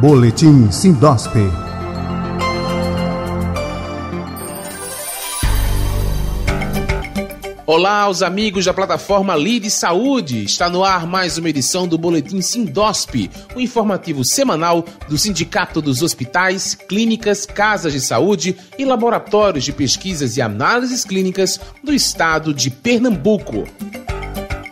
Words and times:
Boletim 0.00 0.70
Sindosp. 0.70 1.32
Olá, 7.66 8.08
os 8.08 8.22
amigos 8.22 8.64
da 8.64 8.72
plataforma 8.72 9.34
Lide 9.34 9.68
Saúde. 9.68 10.44
Está 10.44 10.70
no 10.70 10.84
ar 10.84 11.04
mais 11.04 11.36
uma 11.36 11.48
edição 11.48 11.88
do 11.88 11.98
Boletim 11.98 12.40
Sindosp, 12.40 13.28
o 13.56 13.60
informativo 13.60 14.24
semanal 14.24 14.84
do 15.08 15.18
Sindicato 15.18 15.82
dos 15.82 16.00
Hospitais, 16.00 16.76
Clínicas, 16.76 17.44
Casas 17.44 17.92
de 17.92 18.00
Saúde 18.00 18.56
e 18.78 18.84
Laboratórios 18.84 19.64
de 19.64 19.72
Pesquisas 19.72 20.36
e 20.36 20.40
Análises 20.40 21.04
Clínicas 21.04 21.60
do 21.82 21.92
Estado 21.92 22.54
de 22.54 22.70
Pernambuco. 22.70 23.66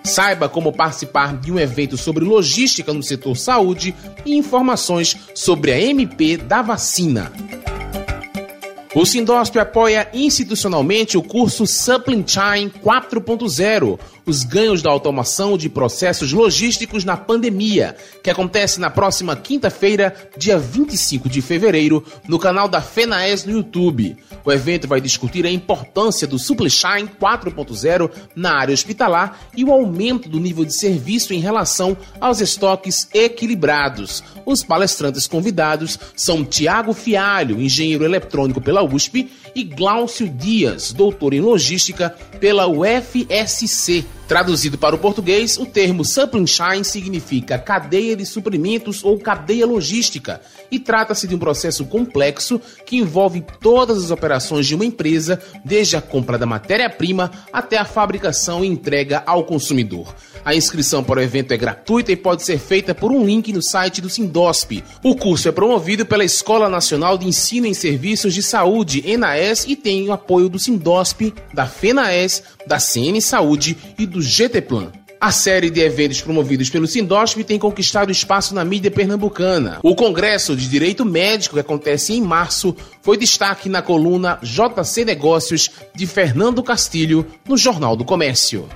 Saiba 0.07 0.48
como 0.48 0.73
participar 0.73 1.36
de 1.36 1.50
um 1.50 1.59
evento 1.59 1.96
sobre 1.96 2.25
logística 2.25 2.93
no 2.93 3.02
setor 3.02 3.36
saúde 3.36 3.95
e 4.25 4.36
informações 4.36 5.16
sobre 5.35 5.72
a 5.72 5.80
MP 5.80 6.36
da 6.36 6.63
vacina. 6.63 7.32
O 8.94 9.04
Sindosp 9.04 9.58
apoia 9.58 10.08
institucionalmente 10.14 11.18
o 11.18 11.22
curso 11.22 11.66
Supply 11.66 12.25
Chain 12.27 12.71
4.0, 12.82 13.99
os 14.25 14.43
ganhos 14.43 14.80
da 14.80 14.90
automação 14.90 15.58
de 15.58 15.68
processos 15.68 16.32
logísticos 16.32 17.04
na 17.04 17.14
pandemia, 17.14 17.94
que 18.22 18.30
acontece 18.30 18.80
na 18.80 18.88
próxima 18.88 19.36
quinta-feira, 19.36 20.14
dia 20.38 20.58
25 20.58 21.29
de 21.29 21.43
fevereiro, 21.43 22.02
no 22.27 22.38
canal 22.38 22.68
da 22.68 22.80
FENAES 22.80 23.44
no 23.44 23.52
YouTube. 23.52 24.16
O 24.46 24.53
evento 24.53 24.86
vai 24.86 25.00
discutir 25.00 25.45
a 25.45 25.50
importância 25.50 26.25
do 26.25 26.39
Supply 26.39 26.71
Chain 26.71 27.09
4.0 27.21 28.09
na 28.36 28.61
área 28.61 28.72
hospitalar 28.72 29.41
e 29.57 29.64
o 29.64 29.72
aumento 29.72 30.29
do 30.29 30.39
nível 30.39 30.64
de 30.64 30.72
serviço 30.72 31.35
em 31.35 31.41
relação 31.41 31.96
aos 32.20 32.41
estoques 32.41 33.09
equilibrados. 33.12 34.22
Os 34.47 34.62
palestrantes 34.62 35.27
convidados 35.27 35.98
são 36.14 36.45
Tiago 36.45 36.92
Fialho, 36.92 37.61
engenheiro 37.61 38.05
eletrônico 38.05 38.61
pela 38.61 38.84
USP, 38.84 39.28
e 39.53 39.64
Glaucio 39.64 40.28
Dias, 40.28 40.92
doutor 40.92 41.34
em 41.34 41.41
logística 41.41 42.10
pela 42.38 42.69
UFSC. 42.69 44.06
Traduzido 44.28 44.77
para 44.77 44.96
o 44.96 44.98
português, 44.98 45.56
o 45.56 45.64
termo 45.64 46.05
supply 46.05 46.44
chain 46.46 46.82
significa 46.82 47.58
cadeia 47.58 48.16
de 48.16 48.27
suprimentos 48.27 49.05
ou 49.05 49.20
cadeia 49.20 49.64
logística 49.64 50.41
e 50.69 50.80
trata-se 50.80 51.28
de 51.28 51.34
um 51.36 51.38
processo 51.38 51.84
complexo 51.84 52.60
que 52.84 52.97
envolve 52.97 53.44
todas 53.60 54.02
as 54.02 54.10
operações 54.10 54.66
de 54.66 54.74
uma 54.74 54.84
empresa, 54.84 55.41
desde 55.64 55.97
a 55.97 56.02
compra 56.02 56.36
da 56.36 56.44
matéria-prima 56.44 57.30
até 57.52 57.78
a 57.78 57.84
fabricação 57.84 58.64
e 58.64 58.69
entrega 58.69 59.22
ao 59.24 59.44
consumidor. 59.44 60.12
A 60.44 60.54
inscrição 60.54 61.02
para 61.02 61.19
o 61.19 61.22
evento 61.22 61.52
é 61.52 61.56
gratuita 61.56 62.12
e 62.12 62.16
pode 62.16 62.44
ser 62.44 62.58
feita 62.58 62.94
por 62.94 63.10
um 63.10 63.24
link 63.24 63.52
no 63.52 63.62
site 63.62 64.00
do 64.00 64.08
Sindosp. 64.08 64.82
O 65.02 65.16
curso 65.16 65.48
é 65.48 65.52
promovido 65.52 66.06
pela 66.06 66.24
Escola 66.24 66.69
Nacional 66.69 67.19
de 67.19 67.27
Ensino 67.27 67.66
em 67.66 67.74
Serviços 67.74 68.32
de 68.32 68.42
Saúde, 68.42 69.02
ENAES, 69.08 69.64
e 69.66 69.74
tem 69.74 70.08
o 70.08 70.12
apoio 70.12 70.48
do 70.48 70.58
Sindosp, 70.58 71.34
da 71.52 71.66
FENAES, 71.66 72.44
da 72.66 72.78
CN 72.78 73.20
Saúde 73.20 73.77
e 73.98 74.06
do 74.06 74.16
GT 74.20 74.61
Plan. 74.62 74.92
A 75.19 75.31
série 75.33 75.70
de 75.70 75.81
eventos 75.81 76.20
promovidos 76.20 76.69
pelo 76.69 76.86
Sindosp 76.86 77.42
tem 77.42 77.59
conquistado 77.59 78.12
espaço 78.12 78.55
na 78.55 78.64
mídia 78.64 78.91
pernambucana. 78.91 79.78
O 79.83 79.95
Congresso 79.95 80.55
de 80.55 80.69
Direito 80.69 81.05
Médico, 81.06 81.55
que 81.55 81.61
acontece 81.61 82.12
em 82.12 82.20
março, 82.20 82.77
foi 83.00 83.17
destaque 83.17 83.69
na 83.69 83.81
coluna 83.81 84.39
JC 84.42 85.05
Negócios 85.05 85.70
de 85.94 86.06
Fernando 86.06 86.62
Castilho, 86.62 87.27
no 87.48 87.56
Jornal 87.56 87.97
do 87.97 88.05
Comércio. 88.05 88.69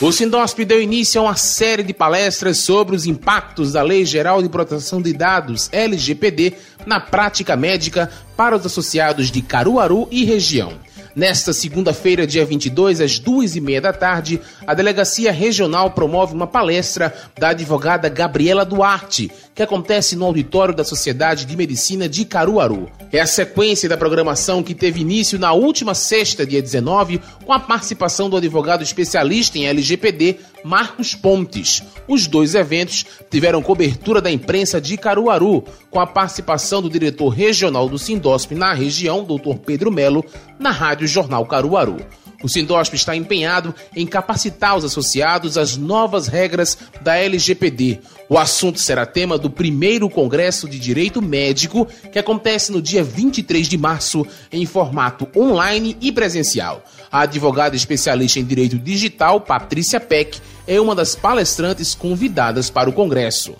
O 0.00 0.10
Sindosp 0.10 0.64
deu 0.64 0.82
início 0.82 1.20
a 1.20 1.24
uma 1.24 1.36
série 1.36 1.84
de 1.84 1.94
palestras 1.94 2.58
sobre 2.58 2.96
os 2.96 3.06
impactos 3.06 3.72
da 3.72 3.82
Lei 3.82 4.04
Geral 4.04 4.42
de 4.42 4.48
Proteção 4.48 5.00
de 5.00 5.12
Dados, 5.12 5.68
LGPD, 5.72 6.54
na 6.84 6.98
prática 6.98 7.56
médica 7.56 8.10
para 8.36 8.56
os 8.56 8.66
associados 8.66 9.30
de 9.30 9.40
Caruaru 9.40 10.08
e 10.10 10.24
região. 10.24 10.72
Nesta 11.14 11.52
segunda-feira, 11.52 12.26
dia 12.26 12.44
22, 12.44 13.00
às 13.00 13.20
duas 13.20 13.54
e 13.54 13.60
meia 13.60 13.80
da 13.80 13.92
tarde, 13.92 14.40
a 14.66 14.74
Delegacia 14.74 15.30
Regional 15.30 15.92
promove 15.92 16.34
uma 16.34 16.46
palestra 16.46 17.14
da 17.38 17.50
advogada 17.50 18.08
Gabriela 18.08 18.64
Duarte, 18.64 19.30
que 19.54 19.62
acontece 19.62 20.16
no 20.16 20.24
auditório 20.24 20.74
da 20.74 20.82
Sociedade 20.82 21.44
de 21.44 21.56
Medicina 21.56 22.08
de 22.08 22.24
Caruaru. 22.24 22.90
É 23.12 23.20
a 23.20 23.26
sequência 23.26 23.88
da 23.88 23.96
programação 23.96 24.60
que 24.60 24.74
teve 24.74 25.02
início 25.02 25.38
na 25.38 25.52
última 25.52 25.94
sexta, 25.94 26.44
dia 26.44 26.60
19, 26.60 27.20
com 27.46 27.52
a 27.52 27.60
participação 27.60 28.28
do 28.28 28.36
advogado 28.36 28.82
especialista 28.82 29.56
em 29.56 29.68
LGPD, 29.68 30.38
Marcos 30.64 31.14
Pontes. 31.14 31.84
Os 32.08 32.26
dois 32.26 32.56
eventos 32.56 33.06
tiveram 33.30 33.62
cobertura 33.62 34.20
da 34.20 34.32
imprensa 34.32 34.80
de 34.80 34.96
Caruaru, 34.96 35.62
com 35.90 36.00
a 36.00 36.06
participação 36.06 36.82
do 36.82 36.90
diretor 36.90 37.28
regional 37.28 37.88
do 37.88 37.98
Sindosp 37.98 38.52
na 38.52 38.72
região, 38.72 39.22
Dr. 39.22 39.58
Pedro 39.64 39.92
Melo, 39.92 40.24
na 40.58 40.72
Rádio 40.72 41.03
Jornal 41.06 41.46
Caruaru. 41.46 41.98
O 42.44 42.48
Sindosp 42.48 42.94
está 42.94 43.16
empenhado 43.16 43.74
em 43.96 44.06
capacitar 44.06 44.76
os 44.76 44.84
associados 44.84 45.56
às 45.56 45.78
novas 45.78 46.26
regras 46.26 46.76
da 47.00 47.16
LGPD. 47.16 48.00
O 48.28 48.38
assunto 48.38 48.78
será 48.78 49.06
tema 49.06 49.38
do 49.38 49.48
primeiro 49.48 50.10
Congresso 50.10 50.68
de 50.68 50.78
Direito 50.78 51.22
Médico, 51.22 51.86
que 52.12 52.18
acontece 52.18 52.70
no 52.70 52.82
dia 52.82 53.02
23 53.02 53.66
de 53.66 53.78
março, 53.78 54.26
em 54.52 54.66
formato 54.66 55.26
online 55.34 55.96
e 56.02 56.12
presencial. 56.12 56.84
A 57.10 57.20
advogada 57.20 57.76
especialista 57.76 58.38
em 58.38 58.44
direito 58.44 58.78
digital, 58.78 59.40
Patrícia 59.40 59.98
Peck, 59.98 60.38
é 60.66 60.78
uma 60.78 60.94
das 60.94 61.14
palestrantes 61.14 61.94
convidadas 61.94 62.68
para 62.68 62.90
o 62.90 62.92
Congresso. 62.92 63.54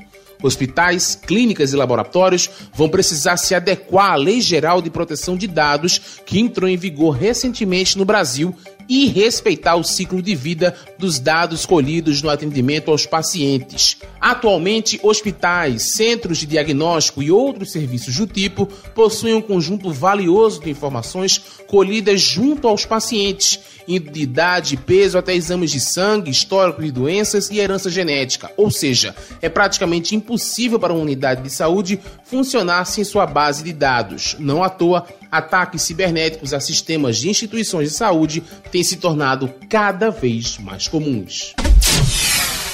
Hospitais, 0.45 1.15
clínicas 1.15 1.73
e 1.73 1.77
laboratórios 1.77 2.51
vão 2.75 2.89
precisar 2.89 3.39
se 3.39 3.55
adequar 3.55 4.13
à 4.13 4.17
Lei 4.17 4.41
Geral 4.41 4.83
de 4.83 4.91
Proteção 4.91 5.37
de 5.37 5.47
Dados, 5.47 6.21
que 6.27 6.39
entrou 6.39 6.69
em 6.69 6.77
vigor 6.77 7.13
recentemente 7.13 7.97
no 7.97 8.05
Brasil 8.05 8.55
e 8.89 9.07
respeitar 9.07 9.77
o 9.77 9.85
ciclo 9.85 10.21
de 10.21 10.35
vida 10.35 10.75
dos 10.99 11.19
dados 11.19 11.65
colhidos 11.67 12.23
no 12.23 12.31
atendimento 12.31 12.91
aos 12.91 13.07
pacientes. 13.07 13.97
Atualmente, 14.21 14.99
hospitais, 15.03 15.95
centros 15.95 16.39
de 16.39 16.47
diagnóstico 16.47 17.23
e 17.23 17.31
outros 17.31 17.73
serviços 17.73 18.17
do 18.17 18.27
tipo 18.27 18.67
possuem 18.95 19.35
um 19.35 19.43
conjunto 19.43 19.93
valioso 19.93 20.61
de 20.61 20.71
informações 20.71 21.39
colhidas 21.67 22.21
junto 22.21 22.69
aos 22.69 22.85
pacientes, 22.87 23.61
indo 23.87 24.11
de 24.11 24.23
idade, 24.23 24.77
peso 24.77 25.19
até 25.19 25.35
exames 25.35 25.71
de 25.71 25.81
sangue, 25.81 26.31
histórico 26.31 26.83
de 26.83 26.91
doenças 26.91 27.51
e 27.51 27.59
herança 27.59 27.91
genética. 27.91 28.51
Ou 28.57 28.71
seja, 28.71 29.15
é 29.43 29.49
praticamente 29.49 30.15
impossível 30.15 30.79
para 30.79 30.93
uma 30.93 31.03
unidade 31.03 31.43
de 31.43 31.51
saúde 31.51 32.01
funcionar 32.25 32.85
sem 32.87 33.05
sua 33.05 33.27
base 33.27 33.63
de 33.63 33.73
dados. 33.73 34.37
Não 34.39 34.63
à 34.63 34.69
toa, 34.69 35.07
ataques 35.37 35.83
cibernéticos 35.83 36.55
a 36.55 36.61
sistemas 36.61 37.17
de 37.17 37.29
instituições 37.29 37.91
de 37.91 37.97
saúde 37.97 38.43
têm 38.71 38.85
se 38.85 38.97
tornado 38.97 39.53
cada 39.69 40.11
vez 40.11 40.59
mais 40.59 40.89
comuns. 40.89 41.55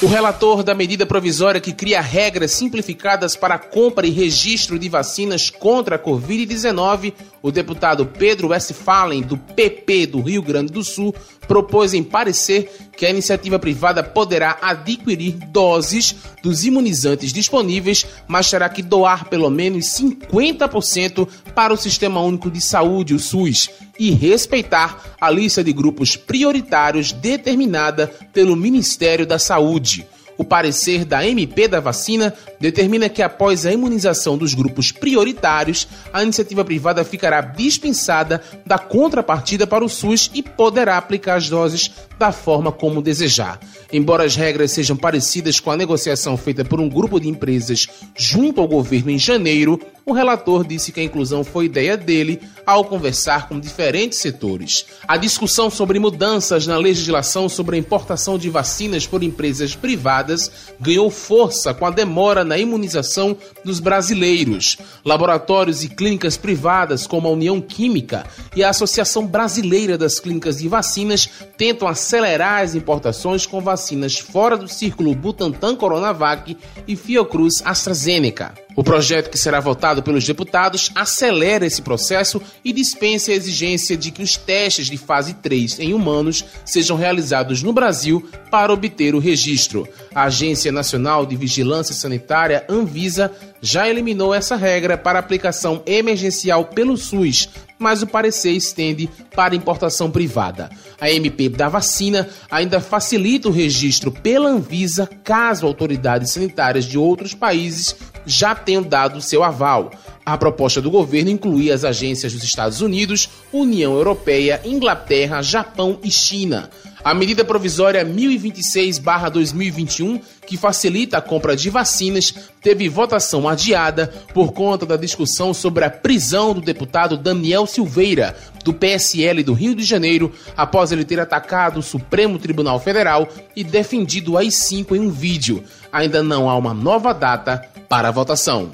O 0.02 0.06
relator 0.06 0.62
da 0.62 0.74
medida 0.74 1.04
provisória 1.04 1.60
que 1.60 1.74
cria 1.74 2.00
regras 2.00 2.52
simplificadas 2.52 3.36
para 3.36 3.58
compra 3.58 4.06
e 4.06 4.10
registro 4.10 4.78
de 4.78 4.88
vacinas 4.88 5.50
contra 5.50 5.96
a 5.96 5.98
Covid-19, 5.98 7.12
o 7.42 7.52
deputado 7.52 8.06
Pedro 8.06 8.48
Westphalen, 8.48 9.20
do 9.20 9.36
PP 9.36 10.06
do 10.06 10.22
Rio 10.22 10.40
Grande 10.40 10.72
do 10.72 10.82
Sul, 10.82 11.14
propôs 11.46 11.92
em 11.92 12.02
parecer 12.02 12.72
que 12.96 13.04
a 13.04 13.10
iniciativa 13.10 13.58
privada 13.58 14.02
poderá 14.02 14.56
adquirir 14.62 15.32
doses 15.48 16.16
dos 16.42 16.64
imunizantes 16.64 17.30
disponíveis, 17.30 18.06
mas 18.26 18.48
terá 18.48 18.70
que 18.70 18.82
doar 18.82 19.28
pelo 19.28 19.50
menos 19.50 19.84
50% 19.84 21.28
para 21.54 21.74
o 21.74 21.76
Sistema 21.76 22.22
Único 22.22 22.50
de 22.50 22.62
Saúde, 22.62 23.14
o 23.14 23.18
SUS, 23.18 23.68
e 24.00 24.12
respeitar 24.12 25.14
a 25.20 25.28
lista 25.28 25.62
de 25.62 25.74
grupos 25.74 26.16
prioritários 26.16 27.12
determinada 27.12 28.10
pelo 28.32 28.56
Ministério 28.56 29.26
da 29.26 29.38
Saúde. 29.38 30.06
O 30.38 30.44
parecer 30.44 31.04
da 31.04 31.26
MP 31.26 31.68
da 31.68 31.80
vacina 31.80 32.32
determina 32.58 33.10
que 33.10 33.20
após 33.20 33.66
a 33.66 33.72
imunização 33.74 34.38
dos 34.38 34.54
grupos 34.54 34.90
prioritários, 34.90 35.86
a 36.10 36.22
iniciativa 36.22 36.64
privada 36.64 37.04
ficará 37.04 37.42
dispensada 37.42 38.42
da 38.64 38.78
contrapartida 38.78 39.66
para 39.66 39.84
o 39.84 39.88
SUS 39.88 40.30
e 40.32 40.42
poderá 40.42 40.96
aplicar 40.96 41.34
as 41.34 41.50
doses 41.50 41.90
da 42.18 42.32
forma 42.32 42.72
como 42.72 43.02
desejar. 43.02 43.60
Embora 43.92 44.24
as 44.24 44.34
regras 44.34 44.70
sejam 44.70 44.96
parecidas 44.96 45.60
com 45.60 45.70
a 45.70 45.76
negociação 45.76 46.38
feita 46.38 46.64
por 46.64 46.80
um 46.80 46.88
grupo 46.88 47.20
de 47.20 47.28
empresas 47.28 47.86
junto 48.16 48.62
ao 48.62 48.68
governo 48.68 49.10
em 49.10 49.18
janeiro, 49.18 49.78
o 50.10 50.12
relator 50.12 50.66
disse 50.66 50.90
que 50.90 51.00
a 51.00 51.04
inclusão 51.04 51.44
foi 51.44 51.66
ideia 51.66 51.96
dele 51.96 52.40
ao 52.66 52.84
conversar 52.84 53.48
com 53.48 53.58
diferentes 53.58 54.18
setores. 54.18 54.86
A 55.06 55.16
discussão 55.16 55.70
sobre 55.70 55.98
mudanças 55.98 56.66
na 56.66 56.76
legislação 56.76 57.48
sobre 57.48 57.76
a 57.76 57.78
importação 57.78 58.36
de 58.36 58.50
vacinas 58.50 59.06
por 59.06 59.22
empresas 59.22 59.74
privadas 59.74 60.50
ganhou 60.80 61.10
força 61.10 61.72
com 61.72 61.86
a 61.86 61.90
demora 61.90 62.44
na 62.44 62.58
imunização 62.58 63.36
dos 63.64 63.78
brasileiros. 63.78 64.78
Laboratórios 65.04 65.84
e 65.84 65.88
clínicas 65.88 66.36
privadas, 66.36 67.06
como 67.06 67.28
a 67.28 67.32
União 67.32 67.60
Química 67.60 68.26
e 68.54 68.64
a 68.64 68.70
Associação 68.70 69.26
Brasileira 69.26 69.96
das 69.96 70.18
Clínicas 70.18 70.58
de 70.58 70.68
Vacinas, 70.68 71.28
tentam 71.56 71.86
acelerar 71.86 72.62
as 72.62 72.74
importações 72.74 73.46
com 73.46 73.60
vacinas 73.60 74.18
fora 74.18 74.56
do 74.56 74.66
círculo 74.66 75.14
Butantan 75.14 75.76
Coronavac 75.76 76.56
e 76.86 76.96
Fiocruz 76.96 77.62
AstraZeneca. 77.64 78.54
O 78.80 78.82
projeto 78.82 79.28
que 79.28 79.36
será 79.36 79.60
votado 79.60 80.02
pelos 80.02 80.26
deputados 80.26 80.90
acelera 80.94 81.66
esse 81.66 81.82
processo 81.82 82.40
e 82.64 82.72
dispensa 82.72 83.30
a 83.30 83.34
exigência 83.34 83.94
de 83.94 84.10
que 84.10 84.22
os 84.22 84.38
testes 84.38 84.86
de 84.86 84.96
fase 84.96 85.34
3 85.34 85.80
em 85.80 85.92
humanos 85.92 86.46
sejam 86.64 86.96
realizados 86.96 87.62
no 87.62 87.74
Brasil 87.74 88.26
para 88.50 88.72
obter 88.72 89.14
o 89.14 89.18
registro. 89.18 89.86
A 90.14 90.22
Agência 90.22 90.72
Nacional 90.72 91.26
de 91.26 91.36
Vigilância 91.36 91.94
Sanitária, 91.94 92.64
Anvisa, 92.70 93.30
já 93.60 93.86
eliminou 93.86 94.32
essa 94.32 94.56
regra 94.56 94.96
para 94.96 95.18
aplicação 95.18 95.82
emergencial 95.84 96.64
pelo 96.64 96.96
SUS, 96.96 97.50
mas 97.78 98.02
o 98.02 98.06
parecer 98.06 98.52
estende 98.52 99.10
para 99.36 99.54
importação 99.54 100.10
privada. 100.10 100.70
A 100.98 101.10
MP 101.10 101.50
da 101.50 101.68
vacina 101.68 102.28
ainda 102.50 102.80
facilita 102.80 103.48
o 103.48 103.52
registro 103.52 104.10
pela 104.10 104.48
Anvisa 104.48 105.08
caso 105.22 105.66
autoridades 105.66 106.32
sanitárias 106.32 106.86
de 106.86 106.96
outros 106.96 107.34
países 107.34 107.94
já 108.26 108.54
tenham 108.54 108.82
dado 108.82 109.20
seu 109.20 109.42
aval. 109.42 109.90
A 110.24 110.36
proposta 110.36 110.80
do 110.80 110.90
governo 110.90 111.30
incluía 111.30 111.74
as 111.74 111.84
agências 111.84 112.32
dos 112.32 112.44
Estados 112.44 112.80
Unidos, 112.80 113.28
União 113.52 113.94
Europeia, 113.94 114.60
Inglaterra, 114.64 115.42
Japão 115.42 115.98
e 116.02 116.10
China. 116.10 116.70
A 117.02 117.14
medida 117.14 117.42
provisória 117.44 118.04
1026-2021, 118.04 120.20
que 120.46 120.58
facilita 120.58 121.16
a 121.16 121.22
compra 121.22 121.56
de 121.56 121.70
vacinas, 121.70 122.34
teve 122.60 122.86
votação 122.88 123.48
adiada 123.48 124.12
por 124.34 124.52
conta 124.52 124.84
da 124.84 124.96
discussão 124.96 125.54
sobre 125.54 125.84
a 125.84 125.90
prisão 125.90 126.52
do 126.52 126.60
deputado 126.60 127.16
Daniel 127.16 127.66
Silveira, 127.66 128.36
do 128.62 128.74
PSL 128.74 129.42
do 129.42 129.54
Rio 129.54 129.74
de 129.74 129.82
Janeiro, 129.82 130.30
após 130.56 130.92
ele 130.92 131.04
ter 131.04 131.18
atacado 131.18 131.80
o 131.80 131.82
Supremo 131.82 132.38
Tribunal 132.38 132.78
Federal 132.78 133.26
e 133.56 133.64
defendido 133.64 134.32
o 134.32 134.38
AI-5 134.38 134.94
em 134.94 135.00
um 135.00 135.10
vídeo. 135.10 135.64
Ainda 135.90 136.22
não 136.22 136.50
há 136.50 136.56
uma 136.56 136.74
nova 136.74 137.14
data 137.14 137.64
para 137.88 138.08
a 138.08 138.12
votação. 138.12 138.70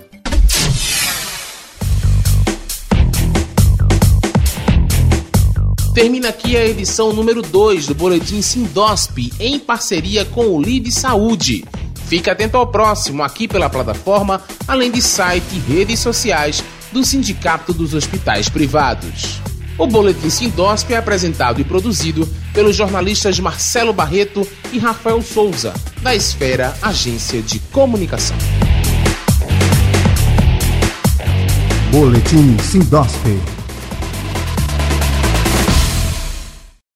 Termina 5.97 6.29
aqui 6.29 6.55
a 6.59 6.67
edição 6.67 7.11
número 7.11 7.41
2 7.41 7.87
do 7.87 7.95
Boletim 7.95 8.43
Sindosp, 8.43 9.33
em 9.41 9.59
parceria 9.59 10.27
com 10.27 10.49
o 10.49 10.61
Lide 10.61 10.93
Saúde. 10.93 11.65
Fique 12.07 12.29
atento 12.29 12.59
ao 12.59 12.67
próximo 12.67 13.23
aqui 13.23 13.49
pela 13.49 13.71
plataforma, 13.71 14.43
além 14.69 14.91
de 14.91 15.01
site 15.01 15.55
e 15.55 15.59
redes 15.59 15.99
sociais 15.99 16.63
do 16.93 17.03
Sindicato 17.03 17.73
dos 17.73 17.95
Hospitais 17.95 18.47
Privados. 18.51 19.41
O 19.79 19.87
Boletim 19.87 20.29
Sindosp 20.29 20.93
é 20.93 20.99
apresentado 20.99 21.63
e 21.63 21.65
produzido 21.65 22.29
pelos 22.53 22.77
jornalistas 22.77 23.41
Marcelo 23.41 23.95
Barreto 23.95 24.47
e 24.75 24.79
Rafael 24.79 25.23
Souza, 25.23 25.73
da 26.03 26.15
Esfera 26.15 26.77
Agência 26.83 27.41
de 27.41 27.59
Comunicação. 27.73 28.37
Boletim 31.91 32.55
Sindosp 32.59 33.56